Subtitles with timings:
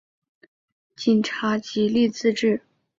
[0.95, 2.63] 警察极力自制